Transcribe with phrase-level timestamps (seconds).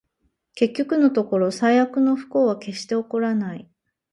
[0.55, 3.69] 結局のところ、最悪の不幸は決して起こらない